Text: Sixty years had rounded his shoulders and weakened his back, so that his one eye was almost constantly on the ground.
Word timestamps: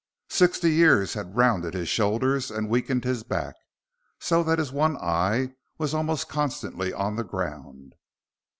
Sixty 0.31 0.71
years 0.71 1.13
had 1.13 1.35
rounded 1.35 1.75
his 1.75 1.87
shoulders 1.87 2.49
and 2.49 2.69
weakened 2.71 3.03
his 3.03 3.21
back, 3.21 3.53
so 4.19 4.41
that 4.41 4.57
his 4.57 4.71
one 4.71 4.97
eye 4.97 5.51
was 5.77 5.93
almost 5.93 6.27
constantly 6.27 6.91
on 6.91 7.17
the 7.17 7.23
ground. 7.23 7.93